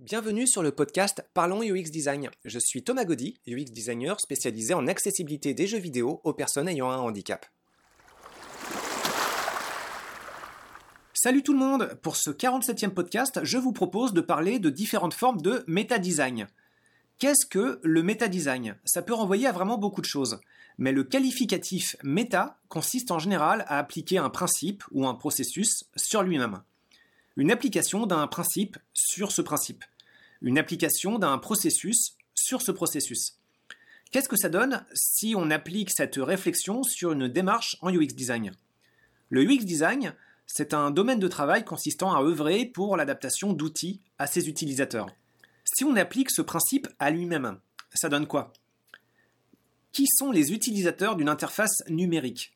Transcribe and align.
Bienvenue 0.00 0.46
sur 0.46 0.62
le 0.62 0.72
podcast 0.72 1.26
Parlons 1.32 1.62
UX 1.62 1.84
Design. 1.84 2.28
Je 2.44 2.58
suis 2.58 2.84
Thomas 2.84 3.06
Gaudy, 3.06 3.40
UX 3.46 3.72
designer 3.72 4.20
spécialisé 4.20 4.74
en 4.74 4.86
accessibilité 4.88 5.54
des 5.54 5.66
jeux 5.66 5.78
vidéo 5.78 6.20
aux 6.22 6.34
personnes 6.34 6.68
ayant 6.68 6.90
un 6.90 6.98
handicap. 6.98 7.46
Salut 11.14 11.42
tout 11.42 11.54
le 11.54 11.58
monde 11.58 11.98
Pour 12.02 12.16
ce 12.16 12.28
47e 12.28 12.90
podcast, 12.90 13.40
je 13.42 13.56
vous 13.56 13.72
propose 13.72 14.12
de 14.12 14.20
parler 14.20 14.58
de 14.58 14.68
différentes 14.68 15.14
formes 15.14 15.40
de 15.40 15.64
méta-design. 15.66 16.46
Qu'est-ce 17.18 17.46
que 17.46 17.80
le 17.82 18.02
méta-design 18.02 18.76
Ça 18.84 19.00
peut 19.00 19.14
renvoyer 19.14 19.46
à 19.46 19.52
vraiment 19.52 19.78
beaucoup 19.78 20.02
de 20.02 20.06
choses. 20.06 20.40
Mais 20.76 20.92
le 20.92 21.04
qualificatif 21.04 21.96
méta 22.02 22.58
consiste 22.68 23.12
en 23.12 23.18
général 23.18 23.64
à 23.66 23.78
appliquer 23.78 24.18
un 24.18 24.28
principe 24.28 24.84
ou 24.90 25.06
un 25.06 25.14
processus 25.14 25.84
sur 25.96 26.22
lui-même. 26.22 26.60
Une 27.38 27.50
application 27.50 28.06
d'un 28.06 28.26
principe 28.28 28.78
sur 28.94 29.30
ce 29.30 29.42
principe. 29.42 29.84
Une 30.40 30.56
application 30.56 31.18
d'un 31.18 31.36
processus 31.36 32.16
sur 32.34 32.62
ce 32.62 32.72
processus. 32.72 33.34
Qu'est-ce 34.10 34.30
que 34.30 34.38
ça 34.38 34.48
donne 34.48 34.86
si 34.94 35.34
on 35.36 35.50
applique 35.50 35.90
cette 35.90 36.16
réflexion 36.16 36.82
sur 36.82 37.12
une 37.12 37.28
démarche 37.28 37.76
en 37.82 37.92
UX 37.92 38.14
design? 38.14 38.52
Le 39.28 39.42
UX 39.42 39.66
design, 39.66 40.14
c'est 40.46 40.72
un 40.72 40.90
domaine 40.90 41.18
de 41.18 41.28
travail 41.28 41.62
consistant 41.62 42.14
à 42.14 42.22
œuvrer 42.22 42.64
pour 42.64 42.96
l'adaptation 42.96 43.52
d'outils 43.52 44.00
à 44.18 44.26
ses 44.26 44.48
utilisateurs. 44.48 45.08
Si 45.64 45.84
on 45.84 45.96
applique 45.96 46.30
ce 46.30 46.40
principe 46.40 46.88
à 46.98 47.10
lui-même, 47.10 47.58
ça 47.92 48.08
donne 48.08 48.26
quoi? 48.26 48.54
Qui 49.92 50.06
sont 50.06 50.30
les 50.30 50.52
utilisateurs 50.52 51.16
d'une 51.16 51.28
interface 51.28 51.82
numérique? 51.90 52.55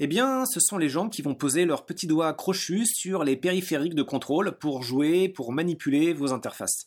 Eh 0.00 0.06
bien, 0.06 0.46
ce 0.46 0.60
sont 0.60 0.78
les 0.78 0.88
gens 0.88 1.08
qui 1.08 1.22
vont 1.22 1.34
poser 1.34 1.64
leurs 1.64 1.84
petits 1.84 2.06
doigts 2.06 2.32
crochus 2.32 2.86
sur 2.86 3.24
les 3.24 3.36
périphériques 3.36 3.96
de 3.96 4.04
contrôle 4.04 4.56
pour 4.56 4.84
jouer, 4.84 5.28
pour 5.28 5.52
manipuler 5.52 6.12
vos 6.12 6.32
interfaces. 6.32 6.86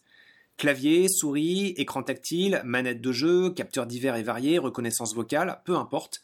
Clavier, 0.56 1.10
souris, 1.10 1.74
écran 1.76 2.04
tactile, 2.04 2.62
manette 2.64 3.02
de 3.02 3.12
jeu, 3.12 3.50
capteurs 3.50 3.86
divers 3.86 4.16
et 4.16 4.24
variés, 4.24 4.60
reconnaissance 4.60 5.14
vocale, 5.14 5.60
peu 5.66 5.76
importe. 5.76 6.24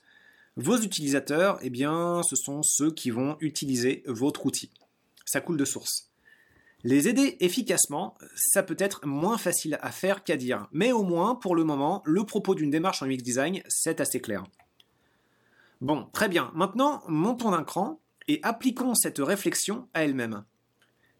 Vos 0.55 0.77
utilisateurs, 0.77 1.59
eh 1.61 1.69
bien, 1.69 2.21
ce 2.23 2.38
sont 2.38 2.63
ceux 2.63 2.91
qui 2.91 3.09
vont 3.09 3.35
utiliser 3.41 4.03
votre 4.05 4.45
outil. 4.45 4.72
Ça 5.25 5.41
coule 5.41 5.57
de 5.57 5.66
source. 5.66 6.09
Les 6.85 7.09
aider 7.09 7.35
efficacement, 7.41 8.16
ça 8.33 8.63
peut 8.63 8.77
être 8.79 9.05
moins 9.05 9.38
facile 9.38 9.77
à 9.81 9.91
faire 9.91 10.23
qu'à 10.23 10.38
dire, 10.38 10.69
mais 10.72 10.94
au 10.94 11.03
moins, 11.03 11.35
pour 11.35 11.53
le 11.53 11.66
moment, 11.66 12.01
le 12.05 12.23
propos 12.23 12.55
d'une 12.55 12.69
démarche 12.69 13.01
en 13.03 13.07
UX 13.07 13.17
design, 13.17 13.61
c'est 13.67 13.99
assez 13.99 14.22
clair. 14.22 14.45
Bon, 15.81 16.08
très 16.11 16.28
bien. 16.28 16.52
Maintenant, 16.56 17.03
montons 17.08 17.52
d'un 17.52 17.64
cran 17.64 18.02
et 18.28 18.39
appliquons 18.44 18.95
cette 18.95 19.20
réflexion 19.20 19.88
à 19.94 20.03
elle-même. 20.03 20.44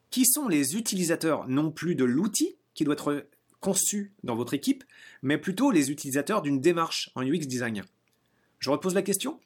Qui 0.10 0.26
sont 0.26 0.48
les 0.48 0.76
utilisateurs 0.76 1.48
non 1.48 1.72
plus 1.72 1.96
de 1.96 2.06
l'outil 2.06 2.58
qui 2.74 2.84
doit 2.84 2.94
être 2.94 3.28
conçu 3.60 4.14
dans 4.24 4.36
votre 4.36 4.54
équipe, 4.54 4.84
mais 5.22 5.38
plutôt 5.38 5.72
les 5.72 5.92
utilisateurs 5.92 6.42
d'une 6.42 6.60
démarche 6.62 7.12
en 7.16 7.24
UX 7.24 7.46
design? 7.46 7.84
Je 8.60 8.70
repose 8.70 8.96
la 8.96 9.02
question. 9.02 9.40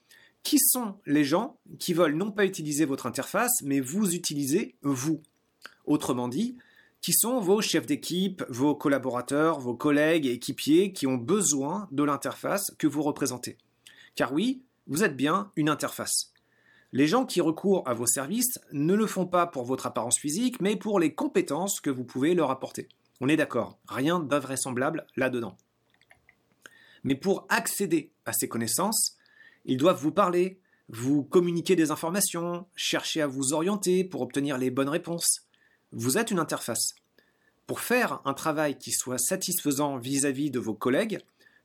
Qui 0.44 0.58
sont 0.60 0.96
les 1.06 1.24
gens 1.24 1.60
qui 1.78 1.94
veulent 1.94 2.16
non 2.16 2.32
pas 2.32 2.46
utiliser 2.46 2.86
votre 2.86 3.06
interface, 3.06 3.62
mais 3.64 3.80
vous 3.80 4.16
utiliser 4.16 4.76
vous? 4.82 5.22
Autrement 5.86 6.28
dit, 6.28 6.58
qui 7.02 7.14
sont 7.14 7.40
vos 7.40 7.62
chefs 7.62 7.86
d'équipe, 7.86 8.44
vos 8.50 8.76
collaborateurs, 8.76 9.60
vos 9.60 9.76
collègues 9.76 10.26
et 10.26 10.34
équipiers 10.34 10.94
qui 10.94 11.06
ont 11.06 11.18
besoin 11.18 11.88
de 11.92 12.04
l'interface 12.04 12.72
que 12.78 12.88
vous 12.88 13.02
représentez? 13.02 13.58
Car 14.16 14.34
oui, 14.34 14.64
vous 14.88 15.04
êtes 15.04 15.16
bien 15.16 15.52
une 15.56 15.70
interface. 15.70 16.34
Les 16.94 17.08
gens 17.08 17.26
qui 17.26 17.40
recourent 17.40 17.88
à 17.88 17.94
vos 17.94 18.06
services 18.06 18.60
ne 18.74 18.94
le 18.94 19.08
font 19.08 19.26
pas 19.26 19.48
pour 19.48 19.64
votre 19.64 19.88
apparence 19.88 20.20
physique, 20.20 20.60
mais 20.60 20.76
pour 20.76 21.00
les 21.00 21.16
compétences 21.16 21.80
que 21.80 21.90
vous 21.90 22.04
pouvez 22.04 22.36
leur 22.36 22.52
apporter. 22.52 22.90
On 23.22 23.30
est 23.30 23.38
d'accord, 23.38 23.80
rien 23.88 24.20
d'invraisemblable 24.20 25.06
là-dedans. 25.16 25.58
Mais 27.04 27.16
pour 27.16 27.46
accéder 27.50 28.12
à 28.26 28.34
ces 28.34 28.50
connaissances, 28.50 29.16
ils 29.66 29.78
doivent 29.78 30.02
vous 30.02 30.12
parler, 30.12 30.60
vous 30.90 31.24
communiquer 31.24 31.76
des 31.76 31.92
informations, 31.92 32.68
chercher 32.76 33.22
à 33.22 33.28
vous 33.28 33.54
orienter 33.54 34.04
pour 34.04 34.22
obtenir 34.22 34.58
les 34.58 34.72
bonnes 34.72 34.90
réponses. 34.90 35.48
Vous 35.92 36.18
êtes 36.18 36.32
une 36.32 36.40
interface. 36.40 36.96
Pour 37.68 37.80
faire 37.80 38.22
un 38.26 38.34
travail 38.34 38.78
qui 38.78 38.92
soit 38.92 39.18
satisfaisant 39.18 39.98
vis-à-vis 39.98 40.52
de 40.52 40.60
vos 40.60 40.74
collègues, 40.74 41.20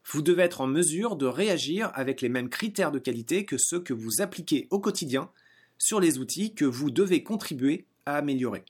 vous 0.09 0.23
devez 0.23 0.45
être 0.45 0.61
en 0.61 0.67
mesure 0.67 1.17
de 1.17 1.27
réagir 1.27 1.91
avec 1.95 2.21
les 2.21 2.29
mêmes 2.29 2.49
critères 2.49 2.93
de 2.93 2.99
qualité 2.99 3.45
que 3.45 3.59
ceux 3.59 3.81
que 3.81 3.93
vous 3.93 4.21
appliquez 4.21 4.69
au 4.71 4.79
quotidien 4.79 5.31
sur 5.79 6.01
les 6.01 6.19
outils 6.19 6.55
que 6.55 6.65
vous 6.65 6.91
devez 6.91 7.23
contribuer 7.23 7.87
à 8.07 8.17
améliorer. 8.17 8.65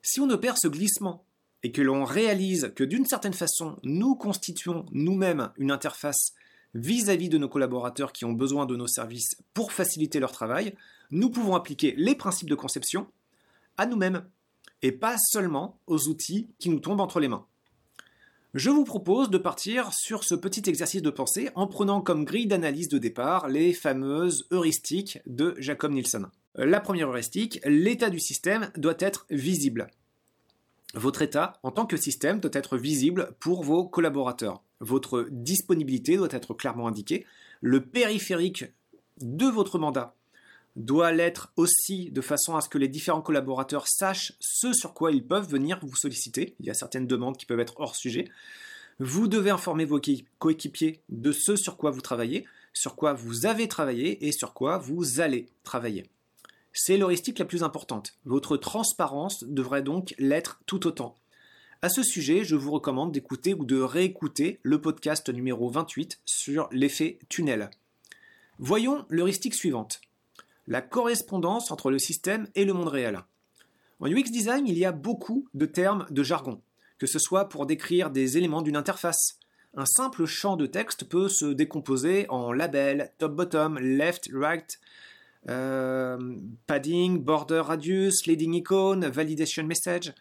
Si 0.00 0.20
on 0.20 0.30
opère 0.30 0.58
ce 0.58 0.68
glissement 0.68 1.24
et 1.62 1.70
que 1.70 1.82
l'on 1.82 2.04
réalise 2.04 2.72
que 2.74 2.82
d'une 2.82 3.04
certaine 3.04 3.34
façon, 3.34 3.78
nous 3.84 4.14
constituons 4.16 4.86
nous-mêmes 4.92 5.50
une 5.58 5.70
interface 5.70 6.32
vis-à-vis 6.74 7.28
de 7.28 7.38
nos 7.38 7.48
collaborateurs 7.48 8.12
qui 8.12 8.24
ont 8.24 8.32
besoin 8.32 8.64
de 8.66 8.74
nos 8.74 8.86
services 8.86 9.36
pour 9.52 9.72
faciliter 9.72 10.18
leur 10.18 10.32
travail, 10.32 10.74
nous 11.10 11.30
pouvons 11.30 11.54
appliquer 11.54 11.94
les 11.98 12.14
principes 12.14 12.48
de 12.48 12.54
conception 12.54 13.06
à 13.76 13.84
nous-mêmes 13.84 14.24
et 14.80 14.92
pas 14.92 15.16
seulement 15.18 15.78
aux 15.86 16.08
outils 16.08 16.48
qui 16.58 16.70
nous 16.70 16.80
tombent 16.80 17.00
entre 17.00 17.20
les 17.20 17.28
mains. 17.28 17.46
Je 18.54 18.68
vous 18.68 18.84
propose 18.84 19.30
de 19.30 19.38
partir 19.38 19.94
sur 19.94 20.24
ce 20.24 20.34
petit 20.34 20.68
exercice 20.68 21.00
de 21.00 21.08
pensée 21.08 21.48
en 21.54 21.66
prenant 21.66 22.02
comme 22.02 22.26
grille 22.26 22.46
d'analyse 22.46 22.90
de 22.90 22.98
départ 22.98 23.48
les 23.48 23.72
fameuses 23.72 24.46
heuristiques 24.52 25.20
de 25.24 25.54
Jacob 25.56 25.90
Nielsen. 25.90 26.26
La 26.56 26.80
première 26.80 27.08
heuristique, 27.08 27.60
l'état 27.64 28.10
du 28.10 28.20
système 28.20 28.70
doit 28.76 28.96
être 28.98 29.24
visible. 29.30 29.86
Votre 30.92 31.22
état 31.22 31.54
en 31.62 31.70
tant 31.70 31.86
que 31.86 31.96
système 31.96 32.40
doit 32.40 32.50
être 32.52 32.76
visible 32.76 33.34
pour 33.40 33.62
vos 33.62 33.86
collaborateurs. 33.86 34.62
Votre 34.80 35.28
disponibilité 35.30 36.18
doit 36.18 36.28
être 36.30 36.52
clairement 36.52 36.88
indiquée. 36.88 37.24
Le 37.62 37.80
périphérique 37.80 38.66
de 39.22 39.46
votre 39.46 39.78
mandat 39.78 40.14
doit 40.76 41.12
l'être 41.12 41.52
aussi 41.56 42.10
de 42.10 42.20
façon 42.20 42.56
à 42.56 42.60
ce 42.60 42.68
que 42.68 42.78
les 42.78 42.88
différents 42.88 43.22
collaborateurs 43.22 43.86
sachent 43.88 44.32
ce 44.40 44.72
sur 44.72 44.94
quoi 44.94 45.12
ils 45.12 45.26
peuvent 45.26 45.48
venir 45.48 45.78
vous 45.82 45.96
solliciter. 45.96 46.54
Il 46.60 46.66
y 46.66 46.70
a 46.70 46.74
certaines 46.74 47.06
demandes 47.06 47.36
qui 47.36 47.46
peuvent 47.46 47.60
être 47.60 47.78
hors 47.78 47.96
sujet. 47.96 48.28
Vous 48.98 49.28
devez 49.28 49.50
informer 49.50 49.84
vos 49.84 50.00
coéquipiers 50.38 51.00
de 51.08 51.32
ce 51.32 51.56
sur 51.56 51.76
quoi 51.76 51.90
vous 51.90 52.00
travaillez, 52.00 52.46
sur 52.72 52.96
quoi 52.96 53.12
vous 53.12 53.46
avez 53.46 53.68
travaillé 53.68 54.26
et 54.26 54.32
sur 54.32 54.54
quoi 54.54 54.78
vous 54.78 55.20
allez 55.20 55.48
travailler. 55.64 56.06
C'est 56.72 56.96
l'heuristique 56.96 57.38
la 57.38 57.44
plus 57.44 57.62
importante. 57.62 58.16
Votre 58.24 58.56
transparence 58.56 59.44
devrait 59.44 59.82
donc 59.82 60.14
l'être 60.18 60.60
tout 60.66 60.86
autant. 60.86 61.18
À 61.82 61.88
ce 61.88 62.02
sujet, 62.02 62.44
je 62.44 62.54
vous 62.54 62.70
recommande 62.70 63.12
d'écouter 63.12 63.54
ou 63.54 63.64
de 63.64 63.80
réécouter 63.80 64.60
le 64.62 64.80
podcast 64.80 65.28
numéro 65.28 65.68
28 65.68 66.20
sur 66.24 66.68
l'effet 66.70 67.18
tunnel. 67.28 67.70
Voyons 68.58 69.04
l'heuristique 69.08 69.54
suivante 69.54 70.00
la 70.66 70.80
correspondance 70.80 71.70
entre 71.70 71.90
le 71.90 71.98
système 71.98 72.48
et 72.54 72.64
le 72.64 72.72
monde 72.72 72.88
réel. 72.88 73.20
En 74.00 74.06
UX 74.06 74.30
design, 74.30 74.66
il 74.66 74.78
y 74.78 74.84
a 74.84 74.92
beaucoup 74.92 75.48
de 75.54 75.66
termes 75.66 76.06
de 76.10 76.22
jargon, 76.22 76.60
que 76.98 77.06
ce 77.06 77.18
soit 77.18 77.48
pour 77.48 77.66
décrire 77.66 78.10
des 78.10 78.36
éléments 78.36 78.62
d'une 78.62 78.76
interface. 78.76 79.38
Un 79.74 79.86
simple 79.86 80.26
champ 80.26 80.56
de 80.56 80.66
texte 80.66 81.04
peut 81.04 81.28
se 81.28 81.46
décomposer 81.46 82.26
en 82.28 82.52
label, 82.52 83.12
top-bottom, 83.18 83.78
left, 83.78 84.28
right, 84.34 84.78
euh, 85.48 86.36
padding, 86.66 87.18
border 87.18 87.62
radius, 87.64 88.26
leading 88.26 88.54
icon, 88.54 89.00
validation 89.00 89.64
message. 89.64 90.12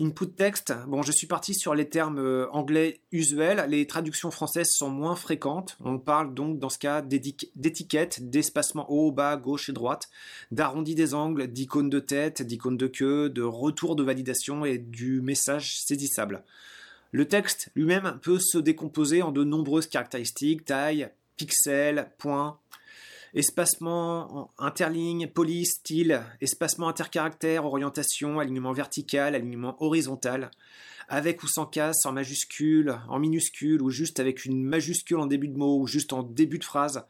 Input 0.00 0.28
text, 0.28 0.72
je 1.04 1.12
suis 1.12 1.26
parti 1.26 1.54
sur 1.54 1.74
les 1.74 1.86
termes 1.86 2.18
euh, 2.18 2.48
anglais 2.50 3.02
usuels. 3.12 3.66
Les 3.68 3.86
traductions 3.86 4.30
françaises 4.30 4.70
sont 4.70 4.88
moins 4.88 5.16
fréquentes. 5.16 5.76
On 5.84 5.98
parle 5.98 6.32
donc 6.32 6.58
dans 6.58 6.70
ce 6.70 6.78
cas 6.78 7.02
d'étiquettes, 7.02 8.30
d'espacement 8.30 8.90
haut, 8.90 9.12
bas, 9.12 9.36
gauche 9.36 9.68
et 9.68 9.72
droite, 9.72 10.08
d'arrondi 10.50 10.94
des 10.94 11.12
angles, 11.12 11.46
d'icônes 11.48 11.90
de 11.90 12.00
tête, 12.00 12.40
d'icônes 12.40 12.78
de 12.78 12.86
queue, 12.86 13.28
de 13.28 13.42
retour 13.42 13.94
de 13.94 14.02
validation 14.02 14.64
et 14.64 14.78
du 14.78 15.20
message 15.20 15.78
saisissable. 15.80 16.42
Le 17.10 17.28
texte 17.28 17.68
lui-même 17.74 18.18
peut 18.22 18.38
se 18.38 18.56
décomposer 18.56 19.20
en 19.20 19.30
de 19.30 19.44
nombreuses 19.44 19.88
caractéristiques, 19.88 20.64
taille, 20.64 21.10
pixels, 21.36 22.10
points, 22.16 22.58
espacement 23.34 24.52
interligne, 24.58 25.26
police, 25.26 25.76
style, 25.78 26.22
espacement 26.40 26.88
intercaractère, 26.88 27.64
orientation, 27.64 28.38
alignement 28.38 28.72
vertical, 28.72 29.34
alignement 29.34 29.76
horizontal, 29.82 30.50
avec 31.08 31.42
ou 31.42 31.48
sans 31.48 31.66
casse, 31.66 32.04
en 32.06 32.12
majuscule, 32.12 32.98
en 33.08 33.18
minuscule, 33.18 33.82
ou 33.82 33.90
juste 33.90 34.20
avec 34.20 34.44
une 34.44 34.62
majuscule 34.62 35.18
en 35.18 35.26
début 35.26 35.48
de 35.48 35.56
mot, 35.56 35.78
ou 35.78 35.86
juste 35.86 36.12
en 36.12 36.22
début 36.22 36.58
de 36.58 36.64
phrase. 36.64 37.04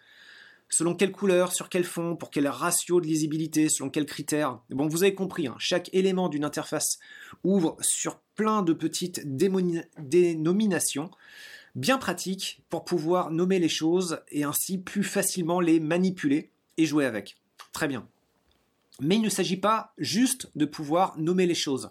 Selon 0.69 0.95
quelle 0.95 1.13
couleur, 1.13 1.53
sur 1.53 1.69
quel 1.69 1.85
fond, 1.85 2.17
pour 2.17 2.31
quel 2.31 2.49
ratio 2.49 3.01
de 3.01 3.07
lisibilité, 3.07 3.69
selon 3.69 3.91
quels 3.91 4.07
critères. 4.07 4.59
Bon, 4.71 4.89
vous 4.89 5.03
avez 5.03 5.15
compris, 5.15 5.47
hein, 5.47 5.55
chaque 5.59 5.91
élément 5.93 6.31
d'une 6.31 6.45
interface 6.45 6.99
ouvre 7.45 7.77
sur 7.81 8.21
plein 8.37 8.63
de 8.63 8.73
petites 8.73 9.21
dénominations 9.27 11.11
bien 11.75 11.99
pratique 11.99 12.63
pour 12.69 12.85
pouvoir 12.85 13.31
nommer 13.31 13.59
les 13.59 13.69
choses 13.69 14.21
et 14.29 14.45
ainsi 14.45 14.79
plus 14.79 15.05
facilement 15.05 15.61
les 15.61 15.81
manipuler 15.81 16.51
et 16.77 16.87
jouer 16.87 17.05
avec. 17.05 17.37
Très 17.73 17.89
bien. 17.89 18.07
Mais 19.01 19.17
il 19.17 19.23
ne 19.23 19.29
s'agit 19.29 19.57
pas 19.57 19.93
juste 19.99 20.51
de 20.55 20.65
pouvoir 20.65 21.19
nommer 21.19 21.47
les 21.47 21.55
choses. 21.55 21.91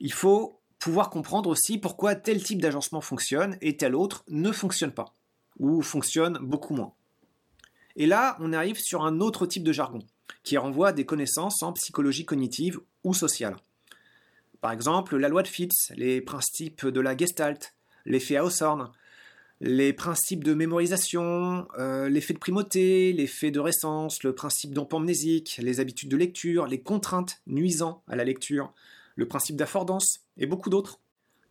Il 0.00 0.12
faut 0.12 0.60
pouvoir 0.78 1.10
comprendre 1.10 1.48
aussi 1.48 1.78
pourquoi 1.78 2.14
tel 2.14 2.42
type 2.42 2.60
d'agencement 2.60 3.00
fonctionne 3.00 3.56
et 3.60 3.76
tel 3.76 3.94
autre 3.94 4.24
ne 4.28 4.52
fonctionne 4.52 4.92
pas, 4.92 5.14
ou 5.58 5.82
fonctionne 5.82 6.38
beaucoup 6.42 6.74
moins. 6.74 6.92
Et 7.96 8.06
là, 8.06 8.36
on 8.40 8.52
arrive 8.52 8.78
sur 8.78 9.04
un 9.04 9.20
autre 9.20 9.46
type 9.46 9.64
de 9.64 9.72
jargon, 9.72 10.00
qui 10.42 10.58
renvoie 10.58 10.88
à 10.88 10.92
des 10.92 11.06
connaissances 11.06 11.62
en 11.62 11.72
psychologie 11.72 12.26
cognitive 12.26 12.80
ou 13.04 13.14
sociale. 13.14 13.56
Par 14.60 14.72
exemple, 14.72 15.16
la 15.16 15.28
loi 15.28 15.42
de 15.42 15.48
Fitz, 15.48 15.92
les 15.96 16.20
principes 16.20 16.86
de 16.86 17.00
la 17.00 17.16
Gestalt, 17.16 17.75
l'effet 18.06 18.36
Hawthorne, 18.36 18.90
les 19.60 19.92
principes 19.92 20.44
de 20.44 20.54
mémorisation, 20.54 21.66
euh, 21.78 22.08
l'effet 22.08 22.34
de 22.34 22.38
primauté, 22.38 23.12
l'effet 23.12 23.50
de 23.50 23.60
récence, 23.60 24.22
le 24.22 24.34
principe 24.34 24.74
d'empamnésique, 24.74 25.58
les 25.62 25.80
habitudes 25.80 26.10
de 26.10 26.16
lecture, 26.16 26.66
les 26.66 26.80
contraintes 26.80 27.40
nuisant 27.46 28.02
à 28.06 28.16
la 28.16 28.24
lecture, 28.24 28.72
le 29.14 29.26
principe 29.26 29.56
d'affordance 29.56 30.20
et 30.36 30.46
beaucoup 30.46 30.70
d'autres. 30.70 31.00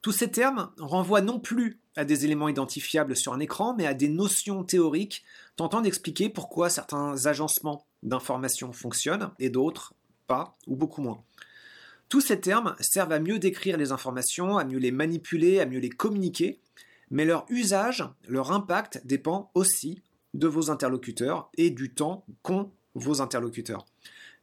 Tous 0.02 0.12
ces 0.12 0.30
termes 0.30 0.70
renvoient 0.78 1.22
non 1.22 1.40
plus 1.40 1.80
à 1.96 2.06
des 2.06 2.26
éléments 2.26 2.50
identifiables 2.50 3.16
sur 3.16 3.34
un 3.34 3.40
écran, 3.40 3.74
mais 3.76 3.88
à 3.88 3.96
des 3.96 4.10
notions 4.10 4.64
théoriques 4.64 5.24
tentant 5.56 5.82
d'expliquer 5.82 6.30
pourquoi 6.30 6.70
certains 6.70 7.26
agencements 7.26 7.88
d'informations 8.04 8.72
fonctionnent 8.72 9.32
et 9.40 9.50
d'autres 9.50 9.96
pas 10.28 10.56
ou 10.68 10.76
beaucoup 10.76 11.02
moins. 11.02 11.24
Tous 12.10 12.22
ces 12.22 12.40
termes 12.40 12.76
servent 12.80 13.12
à 13.12 13.20
mieux 13.20 13.40
décrire 13.40 13.78
les 13.78 13.92
informations, 13.92 14.58
à 14.58 14.64
mieux 14.64 14.78
les 14.78 14.92
manipuler, 14.92 15.60
à 15.60 15.66
mieux 15.66 15.80
les 15.80 15.90
communiquer, 15.90 16.60
mais 17.10 17.26
leur 17.26 17.46
usage, 17.50 18.08
leur 18.28 18.52
impact 18.52 19.02
dépend 19.06 19.52
aussi 19.56 20.02
de 20.34 20.48
vos 20.48 20.70
interlocuteurs 20.70 21.50
et 21.58 21.70
du 21.70 21.94
temps 21.94 22.26
qu'ont 22.42 22.72
vos 22.94 23.22
interlocuteurs. 23.22 23.86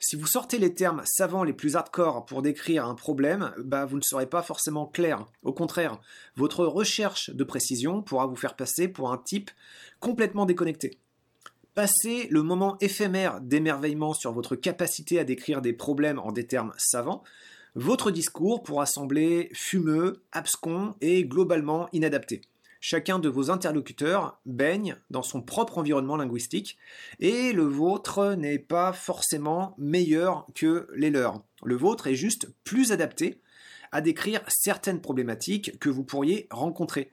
Si 0.05 0.17
vous 0.17 0.27
sortez 0.27 0.59
les 0.59 0.75
termes 0.75 1.03
savants 1.05 1.45
les 1.45 1.53
plus 1.53 1.77
hardcore 1.77 2.27
pour 2.27 2.43
décrire 2.43 2.87
un 2.87 2.97
problème, 2.97 3.53
bah 3.59 3.85
vous 3.85 3.99
ne 3.99 4.03
serez 4.03 4.27
pas 4.27 4.43
forcément 4.43 4.87
clair. 4.87 5.27
Au 5.45 5.53
contraire, 5.53 6.01
votre 6.35 6.67
recherche 6.67 7.31
de 7.31 7.45
précision 7.45 8.03
pourra 8.03 8.27
vous 8.27 8.35
faire 8.35 8.57
passer 8.57 8.89
pour 8.89 9.13
un 9.13 9.19
type 9.19 9.53
complètement 10.01 10.45
déconnecté. 10.45 10.99
Passez 11.75 12.27
le 12.31 12.43
moment 12.43 12.77
éphémère 12.81 13.41
d'émerveillement 13.41 14.13
sur 14.13 14.33
votre 14.33 14.57
capacité 14.57 15.21
à 15.21 15.25
décrire 15.25 15.63
des 15.63 15.73
problèmes 15.73 16.19
en 16.19 16.33
des 16.33 16.47
termes 16.47 16.75
savants, 16.77 17.23
votre 17.75 18.11
discours 18.11 18.63
pourra 18.63 18.87
sembler 18.87 19.49
fumeux, 19.55 20.23
abscon 20.33 20.95
et 21.01 21.25
globalement 21.25 21.89
inadapté. 21.93 22.43
Chacun 22.81 23.19
de 23.19 23.29
vos 23.29 23.51
interlocuteurs 23.51 24.41
baigne 24.45 24.97
dans 25.09 25.23
son 25.23 25.41
propre 25.41 25.79
environnement 25.79 26.17
linguistique 26.17 26.77
et 27.21 27.53
le 27.53 27.63
vôtre 27.63 28.35
n'est 28.35 28.59
pas 28.59 28.93
forcément 28.93 29.75
meilleur 29.79 30.47
que 30.55 30.89
les 30.95 31.11
leurs. 31.11 31.43
Le 31.65 31.77
vôtre 31.77 32.09
est 32.09 32.17
juste 32.17 32.49
plus 32.65 32.91
adapté 32.91 33.41
à 33.93 34.01
décrire 34.01 34.43
certaines 34.49 35.01
problématiques 35.01 35.79
que 35.79 35.89
vous 35.89 36.03
pourriez 36.03 36.49
rencontrer. 36.51 37.13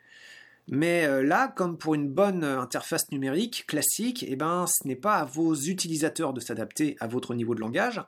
Mais 0.68 1.06
euh, 1.06 1.24
là, 1.24 1.48
comme 1.48 1.78
pour 1.78 1.96
une 1.96 2.10
bonne 2.10 2.44
interface 2.44 3.12
numérique 3.12 3.66
classique, 3.68 4.26
eh 4.28 4.36
ben, 4.36 4.66
ce 4.68 4.88
n'est 4.88 4.96
pas 4.96 5.16
à 5.16 5.26
vos 5.26 5.54
utilisateurs 5.54 6.34
de 6.34 6.40
s'adapter 6.40 6.96
à 7.00 7.08
votre 7.08 7.34
niveau 7.34 7.56
de 7.56 7.62
langage, 7.62 8.02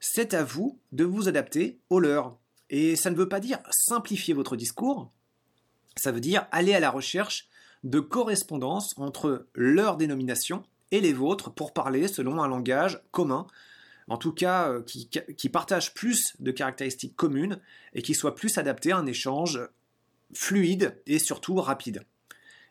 c'est 0.00 0.34
à 0.34 0.44
vous 0.44 0.78
de 0.92 1.04
vous 1.04 1.28
adapter 1.28 1.78
au 1.90 2.00
leur. 2.00 2.38
Et 2.70 2.96
ça 2.96 3.10
ne 3.10 3.16
veut 3.16 3.28
pas 3.28 3.40
dire 3.40 3.58
simplifier 3.70 4.34
votre 4.34 4.56
discours, 4.56 5.10
ça 5.96 6.12
veut 6.12 6.20
dire 6.20 6.46
aller 6.52 6.74
à 6.74 6.80
la 6.80 6.90
recherche 6.90 7.48
de 7.84 8.00
correspondance 8.00 8.94
entre 8.96 9.46
leurs 9.54 9.96
dénominations 9.96 10.64
et 10.90 11.00
les 11.00 11.12
vôtres 11.12 11.52
pour 11.52 11.72
parler 11.72 12.08
selon 12.08 12.42
un 12.42 12.48
langage 12.48 13.00
commun, 13.10 13.46
en 14.08 14.16
tout 14.16 14.32
cas 14.32 14.68
euh, 14.68 14.82
qui, 14.82 15.48
partage 15.48 15.94
plus 15.94 16.34
de 16.38 16.50
caractéristiques 16.50 17.16
communes 17.16 17.60
et 17.94 18.02
qui 18.02 18.14
soit 18.14 18.34
plus 18.34 18.58
adapté 18.58 18.92
à 18.92 18.96
un 18.96 19.06
échange 19.06 19.60
fluide 20.32 21.00
et 21.06 21.18
surtout 21.18 21.56
rapide. 21.56 22.04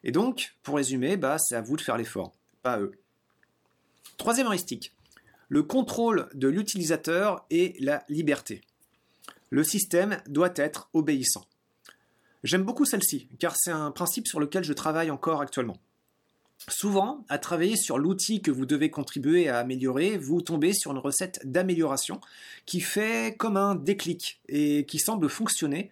Et 0.04 0.12
donc, 0.12 0.56
pour 0.64 0.76
résumer, 0.76 1.18
bah, 1.18 1.38
c'est 1.40 1.56
à 1.56 1.62
vous 1.62 1.76
de 1.76 1.82
faire 1.82 1.98
l'effort, 1.98 2.34
pas 2.64 2.74
à 2.74 2.80
eux. 2.80 2.94
Troisième 4.18 4.48
heuristique, 4.48 4.94
le 5.50 5.64
contrôle 5.64 6.30
de 6.34 6.48
l'utilisateur 6.48 7.46
et 7.50 7.76
la 7.80 8.04
liberté. 8.10 8.62
Le 9.50 9.64
système 9.64 10.22
doit 10.28 10.54
être 10.56 10.90
obéissant. 10.94 11.46
J'aime 12.44 12.64
beaucoup 12.64 12.86
celle-ci, 12.86 13.30
car 13.40 13.56
c'est 13.58 13.72
un 13.72 13.92
principe 13.92 14.28
sur 14.28 14.40
lequel 14.40 14.64
je 14.64 14.74
travaille 14.74 15.12
encore 15.12 15.42
actuellement. 15.42 15.78
Souvent, 16.70 17.26
à 17.30 17.38
travailler 17.38 17.78
sur 17.78 17.98
l'outil 17.98 18.42
que 18.42 18.52
vous 18.52 18.66
devez 18.66 18.90
contribuer 18.90 19.48
à 19.48 19.60
améliorer, 19.60 20.18
vous 20.18 20.42
tombez 20.42 20.74
sur 20.74 20.92
une 20.92 20.98
recette 20.98 21.40
d'amélioration 21.46 22.20
qui 22.66 22.82
fait 22.82 23.36
comme 23.38 23.58
un 23.58 23.76
déclic 23.76 24.42
et 24.50 24.86
qui 24.86 25.00
semble 25.00 25.30
fonctionner 25.30 25.92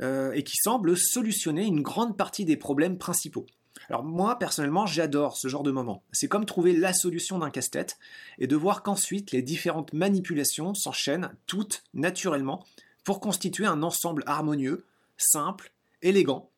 euh, 0.00 0.32
et 0.32 0.42
qui 0.42 0.56
semble 0.56 0.96
solutionner 0.96 1.64
une 1.64 1.82
grande 1.82 2.16
partie 2.16 2.44
des 2.44 2.56
problèmes 2.56 2.98
principaux. 2.98 3.46
Alors 3.88 4.04
moi, 4.04 4.38
personnellement, 4.38 4.86
j'adore 4.86 5.36
ce 5.36 5.48
genre 5.48 5.62
de 5.62 5.70
moment. 5.70 6.02
C'est 6.12 6.28
comme 6.28 6.46
trouver 6.46 6.72
la 6.74 6.92
solution 6.92 7.38
d'un 7.38 7.50
casse-tête 7.50 7.98
et 8.38 8.46
de 8.46 8.56
voir 8.56 8.82
qu'ensuite 8.82 9.30
les 9.30 9.42
différentes 9.42 9.92
manipulations 9.92 10.74
s'enchaînent 10.74 11.34
toutes 11.46 11.84
naturellement 11.92 12.64
pour 13.04 13.20
constituer 13.20 13.66
un 13.66 13.82
ensemble 13.82 14.24
harmonieux, 14.26 14.86
simple 15.16 15.72
élégant. 16.02 16.50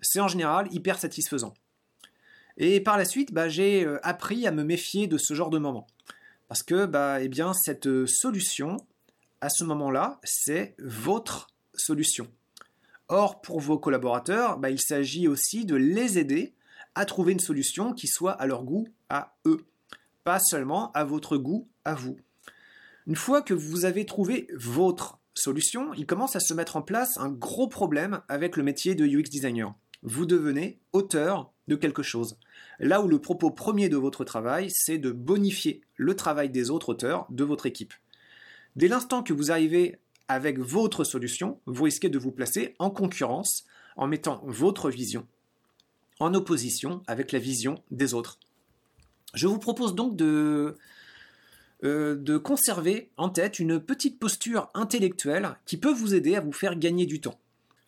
C'est 0.00 0.20
en 0.20 0.28
général 0.28 0.68
hyper 0.72 0.98
satisfaisant. 0.98 1.54
Et 2.56 2.80
par 2.80 2.98
la 2.98 3.04
suite, 3.04 3.32
bah, 3.32 3.48
j'ai 3.48 3.84
euh, 3.84 3.98
appris 4.02 4.46
à 4.46 4.50
me 4.50 4.64
méfier 4.64 5.06
de 5.06 5.18
ce 5.18 5.34
genre 5.34 5.50
de 5.50 5.58
moment. 5.58 5.86
Parce 6.48 6.62
que 6.62 6.86
bah, 6.86 7.22
eh 7.22 7.28
bien, 7.28 7.52
cette 7.54 7.86
euh, 7.86 8.06
solution, 8.06 8.76
à 9.40 9.48
ce 9.48 9.64
moment-là, 9.64 10.20
c'est 10.22 10.74
votre 10.78 11.48
solution. 11.74 12.28
Or, 13.08 13.40
pour 13.40 13.60
vos 13.60 13.78
collaborateurs, 13.78 14.58
bah, 14.58 14.70
il 14.70 14.80
s'agit 14.80 15.28
aussi 15.28 15.64
de 15.64 15.76
les 15.76 16.18
aider 16.18 16.54
à 16.94 17.04
trouver 17.04 17.32
une 17.32 17.40
solution 17.40 17.92
qui 17.92 18.06
soit 18.06 18.32
à 18.32 18.46
leur 18.46 18.64
goût 18.64 18.88
à 19.08 19.36
eux, 19.46 19.64
pas 20.24 20.38
seulement 20.38 20.92
à 20.92 21.04
votre 21.04 21.36
goût 21.36 21.68
à 21.84 21.94
vous. 21.94 22.16
Une 23.06 23.16
fois 23.16 23.42
que 23.42 23.54
vous 23.54 23.84
avez 23.84 24.06
trouvé 24.06 24.46
votre 24.54 25.18
solution, 25.34 25.92
il 25.94 26.06
commence 26.06 26.36
à 26.36 26.40
se 26.40 26.54
mettre 26.54 26.76
en 26.76 26.82
place 26.82 27.16
un 27.16 27.30
gros 27.30 27.68
problème 27.68 28.20
avec 28.28 28.56
le 28.56 28.62
métier 28.62 28.94
de 28.94 29.06
UX 29.06 29.24
designer. 29.30 29.74
Vous 30.02 30.26
devenez 30.26 30.78
auteur 30.92 31.52
de 31.68 31.76
quelque 31.76 32.02
chose. 32.02 32.36
Là 32.78 33.00
où 33.02 33.08
le 33.08 33.20
propos 33.20 33.50
premier 33.50 33.88
de 33.88 33.96
votre 33.96 34.24
travail, 34.24 34.68
c'est 34.70 34.98
de 34.98 35.10
bonifier 35.10 35.80
le 35.96 36.14
travail 36.14 36.50
des 36.50 36.70
autres 36.70 36.90
auteurs 36.90 37.26
de 37.30 37.44
votre 37.44 37.66
équipe. 37.66 37.94
Dès 38.76 38.88
l'instant 38.88 39.22
que 39.22 39.32
vous 39.32 39.50
arrivez 39.50 39.98
avec 40.28 40.58
votre 40.58 41.04
solution, 41.04 41.60
vous 41.66 41.84
risquez 41.84 42.08
de 42.08 42.18
vous 42.18 42.32
placer 42.32 42.74
en 42.78 42.90
concurrence 42.90 43.64
en 43.96 44.06
mettant 44.06 44.42
votre 44.46 44.90
vision 44.90 45.26
en 46.22 46.34
opposition 46.34 47.02
avec 47.06 47.32
la 47.32 47.38
vision 47.38 47.82
des 47.90 48.14
autres. 48.14 48.38
Je 49.34 49.46
vous 49.46 49.58
propose 49.58 49.94
donc 49.94 50.16
de 50.16 50.76
euh, 51.84 52.14
de 52.14 52.38
conserver 52.38 53.10
en 53.16 53.28
tête 53.28 53.58
une 53.58 53.80
petite 53.80 54.20
posture 54.20 54.70
intellectuelle 54.72 55.56
qui 55.66 55.76
peut 55.76 55.92
vous 55.92 56.14
aider 56.14 56.36
à 56.36 56.40
vous 56.40 56.52
faire 56.52 56.76
gagner 56.76 57.06
du 57.06 57.20
temps, 57.20 57.40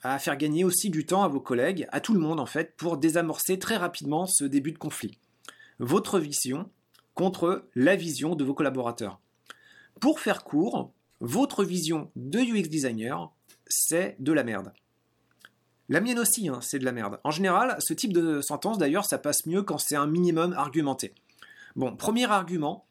à 0.02 0.18
faire 0.18 0.36
gagner 0.36 0.64
aussi 0.64 0.90
du 0.90 1.06
temps 1.06 1.22
à 1.22 1.28
vos 1.28 1.40
collègues, 1.40 1.86
à 1.92 2.00
tout 2.00 2.12
le 2.12 2.18
monde 2.18 2.40
en 2.40 2.46
fait, 2.46 2.74
pour 2.76 2.96
désamorcer 2.96 3.60
très 3.60 3.76
rapidement 3.76 4.26
ce 4.26 4.44
début 4.44 4.72
de 4.72 4.78
conflit. 4.78 5.16
Votre 5.78 6.18
vision 6.18 6.68
contre 7.14 7.68
la 7.76 7.94
vision 7.94 8.34
de 8.34 8.42
vos 8.42 8.54
collaborateurs. 8.54 9.20
Pour 10.00 10.18
faire 10.18 10.42
court, 10.42 10.92
votre 11.20 11.62
vision 11.62 12.10
de 12.16 12.40
UX 12.40 12.68
designer, 12.68 13.32
c'est 13.68 14.16
de 14.18 14.32
la 14.32 14.42
merde. 14.42 14.72
La 15.88 16.00
mienne 16.00 16.18
aussi, 16.18 16.48
hein, 16.48 16.60
c'est 16.62 16.78
de 16.78 16.84
la 16.84 16.92
merde. 16.92 17.20
En 17.24 17.30
général, 17.30 17.76
ce 17.78 17.92
type 17.92 18.12
de 18.12 18.40
sentence, 18.40 18.78
d'ailleurs, 18.78 19.04
ça 19.04 19.18
passe 19.18 19.46
mieux 19.46 19.62
quand 19.62 19.78
c'est 19.78 19.96
un 19.96 20.06
minimum 20.06 20.54
argumenté. 20.54 21.12
Bon, 21.76 21.94
premier 21.94 22.30
argument, 22.30 22.86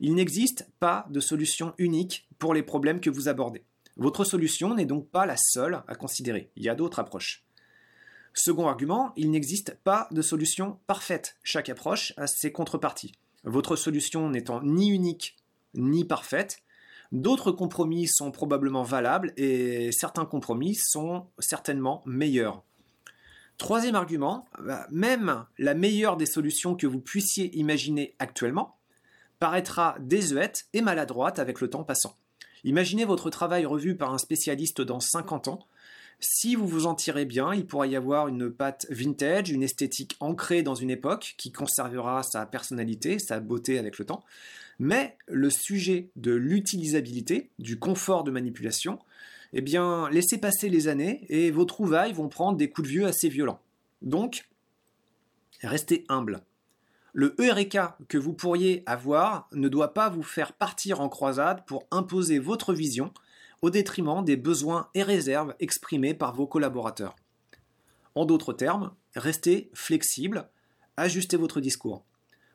il 0.00 0.14
n'existe 0.14 0.66
pas 0.80 1.06
de 1.10 1.20
solution 1.20 1.74
unique 1.76 2.26
pour 2.38 2.54
les 2.54 2.62
problèmes 2.62 3.00
que 3.00 3.10
vous 3.10 3.28
abordez. 3.28 3.64
Votre 3.96 4.24
solution 4.24 4.74
n'est 4.74 4.86
donc 4.86 5.08
pas 5.08 5.26
la 5.26 5.36
seule 5.36 5.82
à 5.88 5.94
considérer. 5.94 6.50
Il 6.56 6.62
y 6.62 6.68
a 6.68 6.74
d'autres 6.74 7.00
approches. 7.00 7.44
Second 8.32 8.68
argument, 8.68 9.12
il 9.16 9.30
n'existe 9.30 9.76
pas 9.82 10.08
de 10.12 10.22
solution 10.22 10.78
parfaite. 10.86 11.36
Chaque 11.42 11.68
approche 11.68 12.12
a 12.16 12.28
ses 12.28 12.52
contreparties. 12.52 13.12
Votre 13.42 13.74
solution 13.74 14.30
n'étant 14.30 14.62
ni 14.62 14.88
unique 14.90 15.36
ni 15.74 16.04
parfaite, 16.04 16.62
d'autres 17.12 17.52
compromis 17.52 18.06
sont 18.06 18.30
probablement 18.30 18.82
valables 18.82 19.32
et 19.36 19.90
certains 19.92 20.26
compromis 20.26 20.74
sont 20.74 21.26
certainement 21.38 22.02
meilleurs. 22.06 22.62
Troisième 23.56 23.96
argument, 23.96 24.46
bah, 24.60 24.86
même 24.90 25.44
la 25.58 25.74
meilleure 25.74 26.16
des 26.16 26.26
solutions 26.26 26.76
que 26.76 26.86
vous 26.86 27.00
puissiez 27.00 27.56
imaginer 27.58 28.14
actuellement 28.20 28.76
paraîtra 29.40 29.96
désuète 30.00 30.66
et 30.72 30.80
maladroite 30.80 31.38
avec 31.38 31.60
le 31.60 31.68
temps 31.68 31.84
passant. 31.84 32.16
Imaginez 32.64 33.04
votre 33.04 33.30
travail 33.30 33.66
revu 33.66 33.96
par 33.96 34.12
un 34.12 34.18
spécialiste 34.18 34.80
dans 34.80 35.00
50 35.00 35.48
ans. 35.48 35.66
Si 36.20 36.56
vous 36.56 36.66
vous 36.66 36.86
en 36.86 36.94
tirez 36.94 37.24
bien, 37.24 37.54
il 37.54 37.66
pourra 37.66 37.86
y 37.86 37.94
avoir 37.94 38.26
une 38.26 38.50
patte 38.50 38.86
vintage, 38.90 39.50
une 39.50 39.62
esthétique 39.62 40.16
ancrée 40.18 40.62
dans 40.62 40.74
une 40.74 40.90
époque 40.90 41.34
qui 41.38 41.52
conservera 41.52 42.24
sa 42.24 42.46
personnalité, 42.46 43.20
sa 43.20 43.38
beauté 43.38 43.78
avec 43.78 43.98
le 43.98 44.04
temps. 44.04 44.24
Mais 44.78 45.16
le 45.26 45.50
sujet 45.50 46.10
de 46.16 46.32
l'utilisabilité, 46.32 47.50
du 47.58 47.78
confort 47.78 48.24
de 48.24 48.30
manipulation, 48.30 48.98
eh 49.52 49.60
bien, 49.60 50.08
laissez 50.10 50.38
passer 50.38 50.68
les 50.68 50.88
années 50.88 51.26
et 51.28 51.50
vos 51.50 51.64
trouvailles 51.64 52.12
vont 52.12 52.28
prendre 52.28 52.58
des 52.58 52.70
coups 52.70 52.86
de 52.86 52.92
vieux 52.92 53.06
assez 53.06 53.28
violents. 53.28 53.60
Donc, 54.02 54.48
restez 55.62 56.04
humble. 56.08 56.42
Le 57.12 57.34
Eureka 57.38 57.96
que 58.08 58.18
vous 58.18 58.34
pourriez 58.34 58.82
avoir 58.86 59.48
ne 59.52 59.68
doit 59.68 59.94
pas 59.94 60.10
vous 60.10 60.22
faire 60.22 60.52
partir 60.52 61.00
en 61.00 61.08
croisade 61.08 61.64
pour 61.66 61.86
imposer 61.90 62.38
votre 62.38 62.74
vision 62.74 63.12
au 63.62 63.70
détriment 63.70 64.24
des 64.24 64.36
besoins 64.36 64.88
et 64.94 65.02
réserves 65.02 65.54
exprimés 65.58 66.14
par 66.14 66.34
vos 66.34 66.46
collaborateurs. 66.46 67.16
En 68.14 68.24
d'autres 68.24 68.52
termes, 68.52 68.92
restez 69.16 69.70
flexible, 69.74 70.48
ajustez 70.96 71.36
votre 71.36 71.60
discours. 71.60 72.04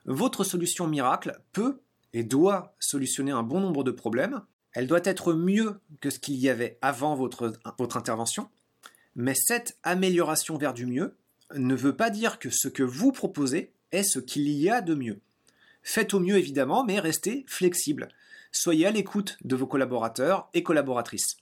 Votre 0.06 0.44
solution 0.44 0.88
miracle 0.88 1.42
peut 1.52 1.82
et 2.14 2.24
doit 2.24 2.76
solutionner 2.80 3.32
un 3.32 3.44
bon 3.44 3.60
nombre 3.60 3.84
de 3.84 3.92
problèmes. 3.92 4.42
Elle 4.74 4.88
doit 4.88 5.02
être 5.04 5.34
mieux 5.34 5.80
que 6.02 6.10
ce 6.10 6.20
qu'il 6.20 6.36
y 6.36 6.50
avait 6.50 6.78
avant 6.82 7.16
votre, 7.16 7.54
votre 7.78 7.98
intervention. 7.98 8.50
Mais 9.16 9.36
cette 9.36 9.78
amélioration 9.84 10.58
vers 10.58 10.74
du 10.74 10.86
mieux 10.86 11.16
ne 11.56 11.76
veut 11.76 11.96
pas 11.96 12.10
dire 12.10 12.40
que 12.40 12.50
ce 12.50 12.68
que 12.68 12.84
vous 12.84 13.12
proposez 13.12 13.72
est 13.92 14.04
ce 14.04 14.20
qu'il 14.20 14.50
y 14.50 14.70
a 14.70 14.82
de 14.82 14.96
mieux. 14.96 15.20
Faites 15.84 16.14
au 16.14 16.20
mieux 16.20 16.38
évidemment, 16.38 16.84
mais 16.84 17.00
restez 17.00 17.46
flexible. 17.48 18.10
Soyez 18.52 18.88
à 18.88 18.92
l'écoute 18.92 19.38
de 19.44 19.56
vos 19.56 19.68
collaborateurs 19.68 20.50
et 20.54 20.64
collaboratrices. 20.64 21.38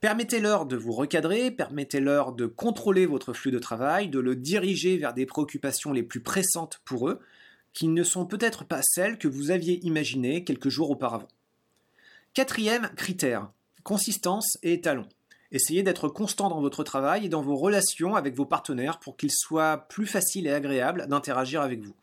Permettez-leur 0.00 0.66
de 0.66 0.76
vous 0.76 0.92
recadrer, 0.92 1.52
permettez-leur 1.52 2.32
de 2.32 2.46
contrôler 2.46 3.06
votre 3.06 3.32
flux 3.32 3.52
de 3.52 3.60
travail, 3.60 4.08
de 4.08 4.18
le 4.18 4.34
diriger 4.34 4.96
vers 4.96 5.14
des 5.14 5.26
préoccupations 5.26 5.92
les 5.92 6.02
plus 6.02 6.20
pressantes 6.20 6.80
pour 6.84 7.08
eux, 7.08 7.20
qui 7.72 7.88
ne 7.88 8.02
sont 8.02 8.26
peut-être 8.26 8.64
pas 8.64 8.80
celles 8.82 9.18
que 9.18 9.28
vous 9.28 9.50
aviez 9.50 9.84
imaginées 9.84 10.44
quelques 10.44 10.68
jours 10.68 10.90
auparavant. 10.90 11.28
Quatrième 12.34 12.90
critère, 12.96 13.50
consistance 13.82 14.58
et 14.62 14.80
talon. 14.80 15.06
Essayez 15.50 15.82
d'être 15.82 16.08
constant 16.08 16.48
dans 16.48 16.60
votre 16.60 16.82
travail 16.82 17.26
et 17.26 17.28
dans 17.28 17.42
vos 17.42 17.56
relations 17.56 18.16
avec 18.16 18.34
vos 18.34 18.46
partenaires 18.46 18.98
pour 18.98 19.16
qu'il 19.16 19.30
soit 19.30 19.86
plus 19.88 20.06
facile 20.06 20.46
et 20.46 20.52
agréable 20.52 21.06
d'interagir 21.08 21.60
avec 21.60 21.82
vous. 21.82 21.94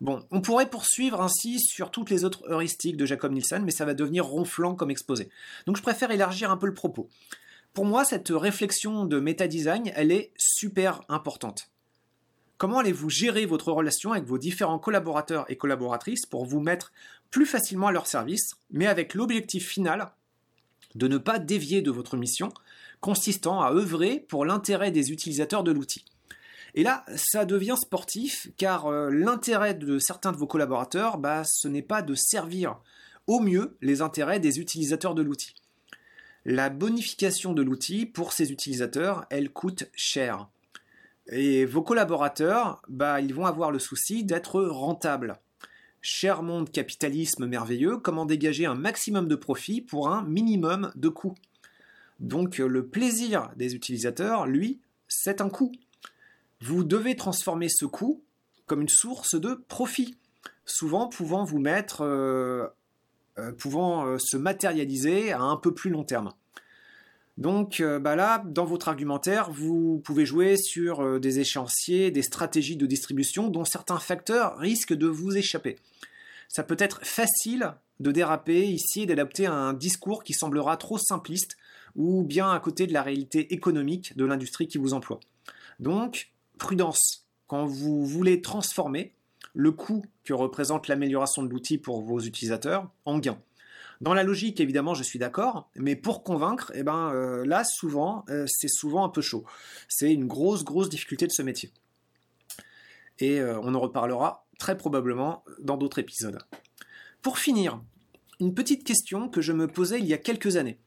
Bon, 0.00 0.26
on 0.32 0.40
pourrait 0.40 0.68
poursuivre 0.68 1.20
ainsi 1.20 1.60
sur 1.60 1.92
toutes 1.92 2.10
les 2.10 2.24
autres 2.24 2.42
heuristiques 2.50 2.96
de 2.96 3.06
Jacob 3.06 3.30
Nielsen, 3.30 3.64
mais 3.64 3.70
ça 3.70 3.84
va 3.84 3.94
devenir 3.94 4.26
ronflant 4.26 4.74
comme 4.74 4.90
exposé. 4.90 5.28
Donc 5.66 5.76
je 5.76 5.82
préfère 5.82 6.10
élargir 6.10 6.50
un 6.50 6.56
peu 6.56 6.66
le 6.66 6.74
propos. 6.74 7.08
Pour 7.72 7.84
moi, 7.84 8.04
cette 8.04 8.30
réflexion 8.30 9.04
de 9.04 9.20
méta-design, 9.20 9.92
elle 9.94 10.10
est 10.10 10.32
super 10.36 11.02
importante. 11.08 11.71
Comment 12.62 12.78
allez-vous 12.78 13.10
gérer 13.10 13.44
votre 13.44 13.72
relation 13.72 14.12
avec 14.12 14.24
vos 14.24 14.38
différents 14.38 14.78
collaborateurs 14.78 15.46
et 15.48 15.56
collaboratrices 15.56 16.26
pour 16.26 16.46
vous 16.46 16.60
mettre 16.60 16.92
plus 17.28 17.44
facilement 17.44 17.88
à 17.88 17.90
leur 17.90 18.06
service, 18.06 18.52
mais 18.70 18.86
avec 18.86 19.14
l'objectif 19.14 19.66
final 19.66 20.12
de 20.94 21.08
ne 21.08 21.18
pas 21.18 21.40
dévier 21.40 21.82
de 21.82 21.90
votre 21.90 22.16
mission 22.16 22.50
consistant 23.00 23.62
à 23.62 23.72
œuvrer 23.72 24.20
pour 24.28 24.44
l'intérêt 24.44 24.92
des 24.92 25.10
utilisateurs 25.10 25.64
de 25.64 25.72
l'outil? 25.72 26.04
Et 26.74 26.84
là, 26.84 27.04
ça 27.16 27.44
devient 27.46 27.74
sportif, 27.76 28.46
car 28.56 28.86
euh, 28.86 29.10
l'intérêt 29.10 29.74
de 29.74 29.98
certains 29.98 30.30
de 30.30 30.36
vos 30.36 30.46
collaborateurs, 30.46 31.18
bah, 31.18 31.42
ce 31.44 31.66
n'est 31.66 31.82
pas 31.82 32.02
de 32.02 32.14
servir 32.14 32.78
au 33.26 33.40
mieux 33.40 33.76
les 33.80 34.02
intérêts 34.02 34.38
des 34.38 34.60
utilisateurs 34.60 35.16
de 35.16 35.22
l'outil. 35.22 35.56
La 36.44 36.70
bonification 36.70 37.54
de 37.54 37.62
l'outil 37.62 38.06
pour 38.06 38.32
ces 38.32 38.52
utilisateurs, 38.52 39.26
elle 39.30 39.50
coûte 39.50 39.90
cher. 39.96 40.46
Et 41.28 41.64
vos 41.64 41.82
collaborateurs, 41.82 42.82
bah, 42.88 43.20
ils 43.20 43.34
vont 43.34 43.46
avoir 43.46 43.70
le 43.70 43.78
souci 43.78 44.24
d'être 44.24 44.62
rentables. 44.62 45.38
Cher 46.00 46.42
monde 46.42 46.70
capitalisme 46.70 47.46
merveilleux, 47.46 47.96
comment 47.96 48.26
dégager 48.26 48.66
un 48.66 48.74
maximum 48.74 49.28
de 49.28 49.36
profit 49.36 49.80
pour 49.80 50.08
un 50.08 50.24
minimum 50.24 50.90
de 50.96 51.08
coûts? 51.08 51.36
Donc 52.18 52.60
euh, 52.60 52.66
le 52.66 52.86
plaisir 52.86 53.50
des 53.56 53.76
utilisateurs, 53.76 54.46
lui, 54.46 54.80
c'est 55.06 55.40
un 55.40 55.48
coût. 55.48 55.70
Vous 56.60 56.82
devez 56.82 57.14
transformer 57.14 57.68
ce 57.68 57.84
coût 57.84 58.22
comme 58.66 58.80
une 58.80 58.88
source 58.88 59.36
de 59.36 59.54
profit, 59.68 60.16
souvent 60.64 61.08
pouvant 61.08 61.44
vous 61.44 61.60
mettre, 61.60 62.02
euh, 62.02 62.66
euh, 63.38 63.52
pouvant 63.52 64.18
se 64.18 64.36
matérialiser 64.36 65.32
à 65.32 65.40
un 65.40 65.56
peu 65.56 65.72
plus 65.72 65.90
long 65.90 66.04
terme. 66.04 66.32
Donc 67.38 67.82
bah 67.82 68.14
là, 68.14 68.42
dans 68.46 68.64
votre 68.66 68.88
argumentaire, 68.88 69.50
vous 69.50 70.02
pouvez 70.04 70.26
jouer 70.26 70.56
sur 70.56 71.18
des 71.18 71.40
échéanciers, 71.40 72.10
des 72.10 72.22
stratégies 72.22 72.76
de 72.76 72.86
distribution 72.86 73.48
dont 73.48 73.64
certains 73.64 73.98
facteurs 73.98 74.58
risquent 74.58 74.92
de 74.92 75.06
vous 75.06 75.36
échapper. 75.36 75.76
Ça 76.48 76.62
peut 76.62 76.76
être 76.78 77.04
facile 77.06 77.72
de 78.00 78.12
déraper 78.12 78.66
ici 78.66 79.02
et 79.02 79.06
d'adapter 79.06 79.46
un 79.46 79.72
discours 79.72 80.24
qui 80.24 80.34
semblera 80.34 80.76
trop 80.76 80.98
simpliste 80.98 81.56
ou 81.96 82.22
bien 82.22 82.50
à 82.50 82.60
côté 82.60 82.86
de 82.86 82.92
la 82.92 83.02
réalité 83.02 83.54
économique 83.54 84.16
de 84.16 84.24
l'industrie 84.24 84.68
qui 84.68 84.78
vous 84.78 84.92
emploie. 84.92 85.20
Donc, 85.80 86.30
prudence. 86.58 87.26
Quand 87.46 87.66
vous 87.66 88.04
voulez 88.04 88.42
transformer 88.42 89.12
le 89.54 89.72
coût 89.72 90.04
que 90.24 90.32
représente 90.32 90.88
l'amélioration 90.88 91.42
de 91.42 91.48
l'outil 91.48 91.78
pour 91.78 92.02
vos 92.02 92.20
utilisateurs 92.20 92.90
en 93.04 93.18
gain. 93.18 93.38
Dans 94.02 94.14
la 94.14 94.24
logique, 94.24 94.58
évidemment, 94.58 94.94
je 94.94 95.04
suis 95.04 95.20
d'accord, 95.20 95.70
mais 95.76 95.94
pour 95.94 96.24
convaincre, 96.24 96.72
eh 96.74 96.82
ben, 96.82 97.12
euh, 97.12 97.46
là, 97.46 97.62
souvent, 97.62 98.24
euh, 98.30 98.46
c'est 98.48 98.66
souvent 98.66 99.04
un 99.04 99.08
peu 99.08 99.20
chaud. 99.20 99.44
C'est 99.88 100.12
une 100.12 100.26
grosse, 100.26 100.64
grosse 100.64 100.88
difficulté 100.88 101.28
de 101.28 101.32
ce 101.32 101.40
métier. 101.40 101.70
Et 103.20 103.38
euh, 103.38 103.60
on 103.62 103.76
en 103.76 103.80
reparlera 103.80 104.44
très 104.58 104.76
probablement 104.76 105.44
dans 105.60 105.76
d'autres 105.76 106.00
épisodes. 106.00 106.36
Pour 107.22 107.38
finir, 107.38 107.80
une 108.40 108.54
petite 108.54 108.82
question 108.82 109.28
que 109.28 109.40
je 109.40 109.52
me 109.52 109.68
posais 109.68 110.00
il 110.00 110.06
y 110.06 110.14
a 110.14 110.18
quelques 110.18 110.56
années. 110.56 110.80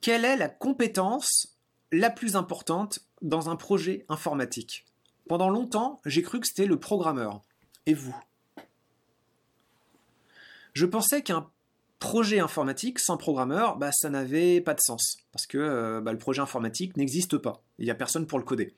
Quelle 0.00 0.24
est 0.24 0.38
la 0.38 0.48
compétence 0.48 1.58
la 1.92 2.08
plus 2.08 2.34
importante 2.34 3.00
dans 3.20 3.50
un 3.50 3.56
projet 3.56 4.06
informatique? 4.08 4.86
Pendant 5.28 5.50
longtemps, 5.50 6.00
j'ai 6.06 6.22
cru 6.22 6.40
que 6.40 6.46
c'était 6.46 6.64
le 6.64 6.80
programmeur. 6.80 7.42
Et 7.84 7.92
vous? 7.92 8.16
Je 10.72 10.86
pensais 10.86 11.20
qu'un 11.20 11.51
projet 12.02 12.40
informatique 12.40 12.98
sans 12.98 13.16
programmeur, 13.16 13.76
bah, 13.76 13.92
ça 13.92 14.10
n'avait 14.10 14.60
pas 14.60 14.74
de 14.74 14.80
sens. 14.80 15.18
Parce 15.30 15.46
que 15.46 15.56
euh, 15.56 16.00
bah, 16.00 16.10
le 16.10 16.18
projet 16.18 16.42
informatique 16.42 16.96
n'existe 16.96 17.38
pas. 17.38 17.62
Il 17.78 17.84
n'y 17.84 17.92
a 17.92 17.94
personne 17.94 18.26
pour 18.26 18.40
le 18.40 18.44
coder. 18.44 18.74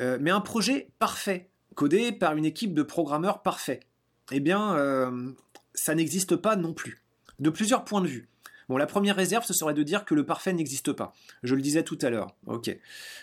Euh, 0.00 0.18
mais 0.20 0.32
un 0.32 0.40
projet 0.40 0.90
parfait, 0.98 1.48
codé 1.76 2.10
par 2.10 2.36
une 2.36 2.44
équipe 2.44 2.74
de 2.74 2.82
programmeurs 2.82 3.40
parfaits, 3.40 3.86
eh 4.32 4.40
bien, 4.40 4.74
euh, 4.74 5.30
ça 5.74 5.94
n'existe 5.94 6.34
pas 6.34 6.56
non 6.56 6.74
plus. 6.74 7.04
De 7.38 7.50
plusieurs 7.50 7.84
points 7.84 8.00
de 8.00 8.08
vue. 8.08 8.28
Bon, 8.68 8.78
la 8.78 8.86
première 8.86 9.14
réserve, 9.14 9.44
ce 9.44 9.54
serait 9.54 9.72
de 9.72 9.84
dire 9.84 10.04
que 10.04 10.16
le 10.16 10.26
parfait 10.26 10.52
n'existe 10.52 10.92
pas. 10.92 11.12
Je 11.44 11.54
le 11.54 11.62
disais 11.62 11.84
tout 11.84 11.98
à 12.02 12.10
l'heure. 12.10 12.34
Ok. 12.48 12.76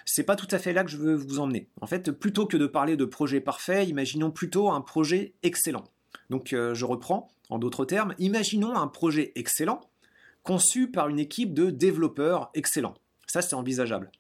C'est 0.06 0.24
pas 0.24 0.38
tout 0.38 0.48
à 0.52 0.58
fait 0.58 0.72
là 0.72 0.86
que 0.86 0.90
je 0.90 0.96
veux 0.96 1.16
vous 1.16 1.40
emmener. 1.40 1.68
En 1.82 1.86
fait, 1.86 2.12
plutôt 2.12 2.46
que 2.46 2.56
de 2.56 2.68
parler 2.68 2.96
de 2.96 3.04
projet 3.04 3.42
parfait, 3.42 3.86
imaginons 3.88 4.32
plutôt 4.32 4.72
un 4.72 4.80
projet 4.80 5.34
excellent. 5.44 5.84
Donc, 6.30 6.54
euh, 6.54 6.74
je 6.74 6.86
reprends. 6.86 7.30
En 7.50 7.60
d'autres 7.60 7.86
termes, 7.86 8.16
imaginons 8.20 8.76
un 8.76 8.88
projet 8.88 9.32
excellent 9.36 9.82
conçu 10.44 10.92
par 10.92 11.08
une 11.08 11.20
équipe 11.20 11.54
de 11.54 11.70
développeurs 11.70 12.52
excellents. 12.54 12.96
Ça, 13.28 13.42
c'est 13.42 13.56
envisageable. 13.56 14.12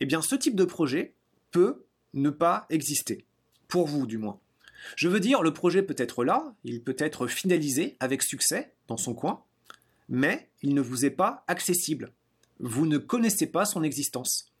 Eh 0.00 0.06
bien, 0.06 0.22
ce 0.22 0.34
type 0.34 0.54
de 0.54 0.64
projet 0.64 1.14
peut 1.50 1.84
ne 2.14 2.30
pas 2.30 2.66
exister. 2.70 3.24
Pour 3.68 3.86
vous, 3.86 4.06
du 4.06 4.18
moins. 4.18 4.38
Je 4.96 5.08
veux 5.08 5.20
dire, 5.20 5.42
le 5.42 5.54
projet 5.54 5.82
peut 5.82 5.96
être 5.96 6.24
là, 6.24 6.54
il 6.64 6.82
peut 6.82 6.96
être 6.98 7.26
finalisé 7.26 7.96
avec 8.00 8.22
succès 8.22 8.74
dans 8.88 8.96
son 8.96 9.14
coin, 9.14 9.44
mais 10.08 10.50
il 10.62 10.74
ne 10.74 10.80
vous 10.80 11.04
est 11.04 11.10
pas 11.10 11.44
accessible. 11.46 12.12
Vous 12.58 12.86
ne 12.86 12.98
connaissez 12.98 13.46
pas 13.46 13.64
son 13.64 13.82
existence. 13.82 14.52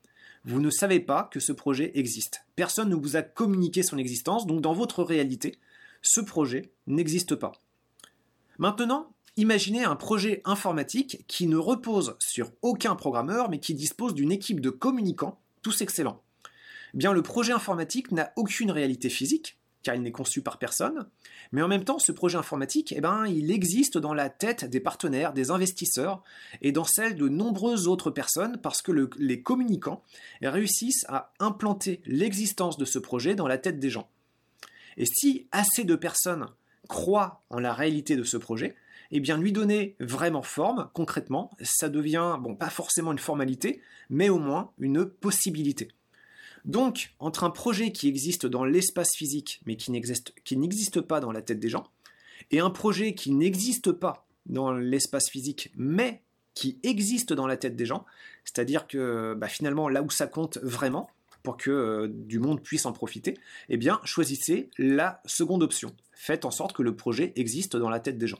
Vous 0.44 0.60
ne 0.60 0.70
savez 0.70 1.00
pas 1.00 1.28
que 1.30 1.40
ce 1.40 1.52
projet 1.52 1.92
existe. 1.94 2.44
Personne 2.56 2.88
ne 2.88 2.96
vous 2.96 3.16
a 3.16 3.22
communiqué 3.22 3.82
son 3.82 3.98
existence, 3.98 4.46
donc 4.46 4.60
dans 4.60 4.72
votre 4.72 5.02
réalité, 5.02 5.58
ce 6.02 6.20
projet 6.20 6.72
n'existe 6.86 7.34
pas. 7.34 7.52
Maintenant, 8.58 9.12
imaginez 9.36 9.84
un 9.84 9.96
projet 9.96 10.42
informatique 10.44 11.24
qui 11.26 11.46
ne 11.46 11.56
repose 11.56 12.16
sur 12.18 12.52
aucun 12.60 12.94
programmeur, 12.96 13.48
mais 13.48 13.60
qui 13.60 13.74
dispose 13.74 14.14
d'une 14.14 14.32
équipe 14.32 14.60
de 14.60 14.70
communicants, 14.70 15.40
tous 15.62 15.80
excellents. 15.80 16.22
Eh 16.94 16.98
bien, 16.98 17.12
le 17.12 17.22
projet 17.22 17.52
informatique 17.52 18.12
n'a 18.12 18.32
aucune 18.36 18.70
réalité 18.70 19.08
physique, 19.08 19.58
car 19.82 19.94
il 19.94 20.02
n'est 20.02 20.12
conçu 20.12 20.42
par 20.42 20.58
personne. 20.58 21.08
Mais 21.50 21.62
en 21.62 21.68
même 21.68 21.84
temps, 21.84 21.98
ce 21.98 22.12
projet 22.12 22.38
informatique, 22.38 22.92
eh 22.96 23.00
ben, 23.00 23.26
il 23.26 23.50
existe 23.50 23.98
dans 23.98 24.14
la 24.14 24.28
tête 24.28 24.64
des 24.64 24.80
partenaires, 24.80 25.32
des 25.32 25.50
investisseurs, 25.50 26.22
et 26.60 26.72
dans 26.72 26.84
celle 26.84 27.16
de 27.16 27.28
nombreuses 27.28 27.88
autres 27.88 28.10
personnes, 28.10 28.58
parce 28.62 28.82
que 28.82 28.92
les 29.18 29.42
communicants 29.42 30.02
réussissent 30.42 31.04
à 31.08 31.32
implanter 31.38 32.02
l'existence 32.06 32.76
de 32.76 32.84
ce 32.84 32.98
projet 32.98 33.34
dans 33.34 33.48
la 33.48 33.58
tête 33.58 33.78
des 33.78 33.90
gens. 33.90 34.08
Et 34.96 35.06
si 35.06 35.46
assez 35.52 35.84
de 35.84 35.94
personnes 35.94 36.46
croient 36.88 37.42
en 37.50 37.58
la 37.58 37.72
réalité 37.72 38.16
de 38.16 38.24
ce 38.24 38.36
projet, 38.36 38.76
eh 39.10 39.20
bien 39.20 39.36
lui 39.36 39.52
donner 39.52 39.96
vraiment 40.00 40.42
forme, 40.42 40.88
concrètement, 40.94 41.50
ça 41.62 41.88
devient, 41.88 42.38
bon, 42.40 42.54
pas 42.54 42.70
forcément 42.70 43.12
une 43.12 43.18
formalité, 43.18 43.80
mais 44.10 44.28
au 44.28 44.38
moins 44.38 44.72
une 44.78 45.04
possibilité. 45.04 45.88
Donc, 46.64 47.12
entre 47.18 47.44
un 47.44 47.50
projet 47.50 47.92
qui 47.92 48.08
existe 48.08 48.46
dans 48.46 48.64
l'espace 48.64 49.10
physique, 49.16 49.60
mais 49.66 49.76
qui 49.76 49.90
n'existe 49.90 51.00
pas 51.00 51.20
dans 51.20 51.32
la 51.32 51.42
tête 51.42 51.60
des 51.60 51.68
gens, 51.68 51.88
et 52.50 52.60
un 52.60 52.70
projet 52.70 53.14
qui 53.14 53.32
n'existe 53.32 53.92
pas 53.92 54.26
dans 54.46 54.72
l'espace 54.72 55.30
physique, 55.30 55.72
mais 55.76 56.22
qui 56.54 56.78
existe 56.82 57.32
dans 57.32 57.46
la 57.46 57.56
tête 57.56 57.76
des 57.76 57.86
gens, 57.86 58.04
c'est-à-dire 58.44 58.86
que 58.86 59.34
bah, 59.34 59.48
finalement 59.48 59.88
là 59.88 60.02
où 60.02 60.10
ça 60.10 60.26
compte 60.26 60.58
vraiment, 60.58 61.08
pour 61.42 61.56
que 61.56 61.70
euh, 61.70 62.08
du 62.08 62.38
monde 62.38 62.62
puisse 62.62 62.86
en 62.86 62.92
profiter, 62.92 63.34
eh 63.68 63.76
bien 63.76 64.00
choisissez 64.04 64.70
la 64.78 65.20
seconde 65.24 65.62
option. 65.62 65.94
Faites 66.12 66.44
en 66.44 66.50
sorte 66.50 66.72
que 66.72 66.82
le 66.82 66.94
projet 66.94 67.32
existe 67.36 67.76
dans 67.76 67.90
la 67.90 68.00
tête 68.00 68.18
des 68.18 68.26
gens. 68.26 68.38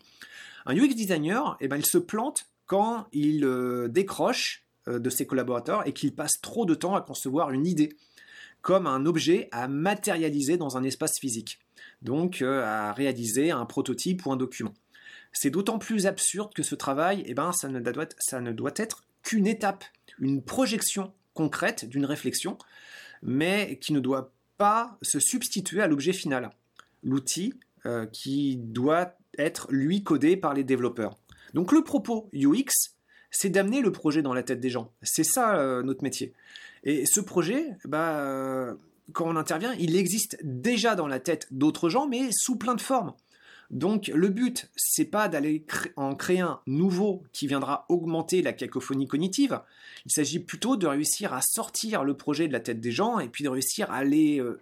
Un 0.66 0.76
UX 0.76 0.94
designer, 0.94 1.56
eh 1.60 1.68
ben, 1.68 1.76
il 1.76 1.86
se 1.86 1.98
plante 1.98 2.46
quand 2.66 3.06
il 3.12 3.44
euh, 3.44 3.88
décroche 3.88 4.64
euh, 4.88 4.98
de 4.98 5.10
ses 5.10 5.26
collaborateurs 5.26 5.86
et 5.86 5.92
qu'il 5.92 6.14
passe 6.14 6.40
trop 6.40 6.64
de 6.64 6.74
temps 6.74 6.94
à 6.94 7.00
concevoir 7.00 7.50
une 7.50 7.66
idée, 7.66 7.96
comme 8.60 8.86
un 8.86 9.06
objet 9.06 9.48
à 9.50 9.66
matérialiser 9.66 10.56
dans 10.56 10.76
un 10.76 10.84
espace 10.84 11.18
physique, 11.18 11.58
donc 12.00 12.42
à 12.42 12.92
réaliser 12.92 13.50
un 13.50 13.66
prototype 13.66 14.24
ou 14.24 14.30
un 14.30 14.36
document. 14.36 14.72
C'est 15.32 15.50
d'autant 15.50 15.78
plus 15.78 16.06
absurde 16.06 16.52
que 16.54 16.62
ce 16.62 16.76
travail, 16.76 17.24
eh 17.26 17.34
ben, 17.34 17.50
ça 17.52 17.68
ne 17.68 18.52
doit 18.52 18.74
être 18.76 19.02
qu'une 19.24 19.48
étape, 19.48 19.84
une 20.20 20.44
projection 20.44 21.12
concrète 21.34 21.88
d'une 21.88 22.04
réflexion, 22.04 22.58
mais 23.22 23.78
qui 23.80 23.92
ne 23.92 24.00
doit 24.00 24.32
pas 24.58 24.98
se 25.02 25.18
substituer 25.20 25.80
à 25.80 25.86
l'objet 25.86 26.12
final, 26.12 26.50
l'outil 27.02 27.54
euh, 27.86 28.06
qui 28.06 28.56
doit 28.56 29.16
être 29.38 29.66
lui 29.70 30.04
codé 30.04 30.36
par 30.36 30.54
les 30.54 30.64
développeurs. 30.64 31.18
Donc 31.54 31.72
le 31.72 31.82
propos 31.82 32.28
UX, 32.32 32.94
c'est 33.30 33.48
d'amener 33.48 33.80
le 33.80 33.92
projet 33.92 34.22
dans 34.22 34.34
la 34.34 34.42
tête 34.42 34.60
des 34.60 34.70
gens. 34.70 34.92
C'est 35.02 35.24
ça 35.24 35.56
euh, 35.56 35.82
notre 35.82 36.02
métier. 36.02 36.32
Et 36.84 37.06
ce 37.06 37.20
projet, 37.20 37.66
bah, 37.84 38.20
euh, 38.20 38.74
quand 39.12 39.26
on 39.26 39.36
intervient, 39.36 39.74
il 39.78 39.96
existe 39.96 40.38
déjà 40.42 40.94
dans 40.94 41.06
la 41.06 41.20
tête 41.20 41.48
d'autres 41.50 41.88
gens, 41.88 42.06
mais 42.06 42.28
sous 42.32 42.56
plein 42.56 42.74
de 42.74 42.80
formes. 42.80 43.14
Donc 43.72 44.08
le 44.14 44.28
but, 44.28 44.70
c'est 44.76 45.06
pas 45.06 45.28
d'aller 45.28 45.64
en 45.96 46.14
créer 46.14 46.40
un 46.40 46.60
nouveau 46.66 47.22
qui 47.32 47.46
viendra 47.46 47.86
augmenter 47.88 48.42
la 48.42 48.52
cacophonie 48.52 49.08
cognitive. 49.08 49.60
Il 50.04 50.12
s'agit 50.12 50.40
plutôt 50.40 50.76
de 50.76 50.86
réussir 50.86 51.32
à 51.32 51.40
sortir 51.40 52.04
le 52.04 52.14
projet 52.14 52.46
de 52.48 52.52
la 52.52 52.60
tête 52.60 52.80
des 52.80 52.92
gens 52.92 53.18
et 53.18 53.28
puis 53.28 53.44
de 53.44 53.48
réussir 53.48 53.90
à 53.90 54.04
les 54.04 54.40
euh, 54.40 54.60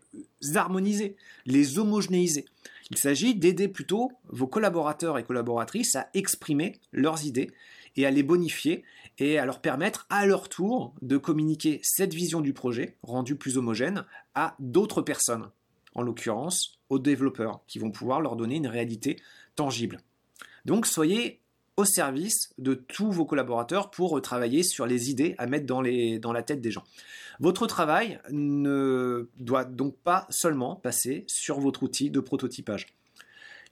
harmoniser, 0.55 1.17
les 1.45 1.81
homogénéiser. 1.81 2.45
Il 2.93 2.99
s'agit 2.99 3.35
d'aider 3.35 3.67
plutôt 3.67 4.13
vos 4.29 4.47
collaborateurs 4.47 5.19
et 5.19 5.25
collaboratrices 5.25 5.97
à 5.97 6.09
exprimer 6.15 6.79
leurs 6.93 7.25
idées 7.25 7.51
et 7.97 8.07
à 8.07 8.13
les 8.13 8.23
bonifier 8.23 8.85
et 9.19 9.39
à 9.39 9.45
leur 9.45 9.61
permettre 9.61 10.07
à 10.09 10.25
leur 10.25 10.49
tour 10.49 10.95
de 11.03 11.17
communiquer 11.17 11.81
cette 11.83 12.15
vision 12.15 12.41
du 12.41 12.53
projet 12.53 12.97
rendue 13.03 13.35
plus 13.35 13.59
homogène 13.59 14.05
à 14.37 14.55
d'autres 14.61 15.03
personnes 15.03 15.51
en 15.95 16.03
l'occurrence 16.03 16.80
aux 16.91 16.99
développeurs, 16.99 17.61
qui 17.67 17.79
vont 17.79 17.91
pouvoir 17.91 18.21
leur 18.21 18.37
donner 18.37 18.57
une 18.57 18.67
réalité 18.67 19.17
tangible. 19.57 20.01
Donc 20.67 20.87
soyez 20.87 21.41
au 21.77 21.85
service 21.85 22.53
de 22.59 22.75
tous 22.75 23.11
vos 23.11 23.25
collaborateurs 23.25 23.91
pour 23.91 24.21
travailler 24.21 24.63
sur 24.63 24.87
les 24.87 25.11
idées 25.11 25.35
à 25.39 25.47
mettre 25.47 25.67
dans, 25.67 25.83
dans 26.21 26.33
la 26.33 26.43
tête 26.43 26.61
des 26.61 26.71
gens. 26.71 26.85
Votre 27.39 27.67
travail 27.67 28.21
ne 28.31 29.31
doit 29.39 29.65
donc 29.65 29.97
pas 29.97 30.27
seulement 30.29 30.77
passer 30.77 31.25
sur 31.27 31.59
votre 31.59 31.83
outil 31.83 32.11
de 32.11 32.21
prototypage. 32.21 32.89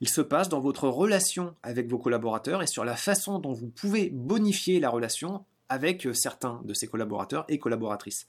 Il 0.00 0.08
se 0.08 0.20
passe 0.20 0.48
dans 0.48 0.60
votre 0.60 0.88
relation 0.88 1.54
avec 1.62 1.88
vos 1.88 1.98
collaborateurs 1.98 2.62
et 2.62 2.66
sur 2.66 2.84
la 2.84 2.96
façon 2.96 3.40
dont 3.40 3.52
vous 3.52 3.68
pouvez 3.68 4.10
bonifier 4.10 4.80
la 4.80 4.90
relation 4.90 5.44
avec 5.68 6.08
certains 6.14 6.62
de 6.64 6.72
ces 6.72 6.86
collaborateurs 6.86 7.44
et 7.48 7.58
collaboratrices. 7.58 8.26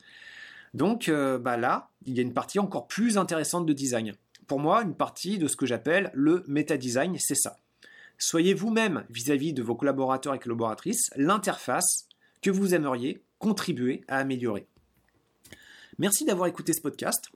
Donc 0.74 1.10
euh, 1.10 1.38
bah 1.38 1.58
là, 1.58 1.90
il 2.06 2.16
y 2.16 2.20
a 2.20 2.24
une 2.24 2.34
partie 2.34 2.60
encore 2.60 2.88
plus 2.88 3.18
intéressante 3.18 3.66
de 3.66 3.74
design. 3.74 4.14
Pour 4.50 4.60
moi, 4.60 4.82
une 4.82 4.96
partie 4.96 5.38
de 5.38 5.48
ce 5.48 5.56
que 5.56 5.68
j'appelle 5.68 6.10
le 6.16 6.44
méta-design, 6.48 7.16
c'est 7.20 7.36
ça. 7.36 7.58
Soyez 8.18 8.56
vous-même 8.56 9.06
vis-à-vis 9.12 9.54
de 9.54 9.62
vos 9.62 9.76
collaborateurs 9.76 10.34
et 10.34 10.40
collaboratrices 10.40 11.12
l'interface 11.16 12.08
que 12.42 12.50
vous 12.50 12.74
aimeriez 12.74 13.22
contribuer 13.38 14.02
à 14.08 14.18
améliorer. 14.18 14.66
Merci 16.00 16.26
d'avoir 16.26 16.48
écouté 16.48 16.74
ce 16.74 16.82
podcast. 16.82 17.30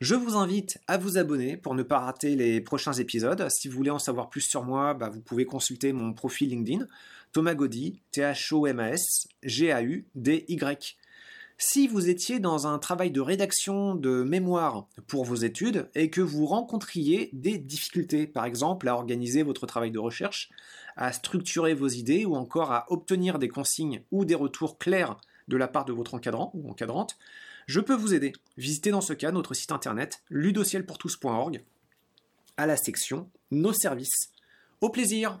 Je 0.00 0.14
vous 0.14 0.36
invite 0.36 0.78
à 0.86 0.96
vous 0.96 1.18
abonner 1.18 1.56
pour 1.56 1.74
ne 1.74 1.82
pas 1.82 1.98
rater 1.98 2.36
les 2.36 2.60
prochains 2.60 2.92
épisodes. 2.92 3.48
Si 3.50 3.66
vous 3.66 3.76
voulez 3.76 3.90
en 3.90 3.98
savoir 3.98 4.30
plus 4.30 4.42
sur 4.42 4.62
moi, 4.62 4.94
bah, 4.94 5.08
vous 5.08 5.22
pouvez 5.22 5.46
consulter 5.46 5.92
mon 5.92 6.12
profil 6.12 6.50
LinkedIn, 6.50 6.86
Thomas 7.32 7.54
Gaudy, 7.54 8.00
T-H-O-M-A-S, 8.12 9.26
G-A-U-D-Y. 9.42 10.96
Si 11.56 11.86
vous 11.86 12.08
étiez 12.08 12.40
dans 12.40 12.66
un 12.66 12.78
travail 12.78 13.12
de 13.12 13.20
rédaction 13.20 13.94
de 13.94 14.24
mémoire 14.24 14.88
pour 15.06 15.24
vos 15.24 15.36
études 15.36 15.88
et 15.94 16.10
que 16.10 16.20
vous 16.20 16.46
rencontriez 16.46 17.30
des 17.32 17.58
difficultés, 17.58 18.26
par 18.26 18.44
exemple 18.44 18.88
à 18.88 18.94
organiser 18.94 19.44
votre 19.44 19.66
travail 19.66 19.92
de 19.92 20.00
recherche, 20.00 20.50
à 20.96 21.12
structurer 21.12 21.74
vos 21.74 21.88
idées 21.88 22.24
ou 22.24 22.34
encore 22.34 22.72
à 22.72 22.86
obtenir 22.90 23.38
des 23.38 23.48
consignes 23.48 24.02
ou 24.10 24.24
des 24.24 24.34
retours 24.34 24.78
clairs 24.78 25.16
de 25.46 25.56
la 25.56 25.68
part 25.68 25.84
de 25.84 25.92
votre 25.92 26.14
encadrant 26.14 26.50
ou 26.54 26.68
encadrante, 26.70 27.16
je 27.66 27.80
peux 27.80 27.94
vous 27.94 28.14
aider. 28.14 28.32
Visitez 28.56 28.90
dans 28.90 29.00
ce 29.00 29.12
cas 29.12 29.30
notre 29.30 29.54
site 29.54 29.72
internet 29.72 30.22
ludocielpourtous.org 30.30 31.62
à 32.56 32.66
la 32.66 32.76
section 32.76 33.30
Nos 33.50 33.72
services. 33.72 34.30
Au 34.80 34.90
plaisir 34.90 35.40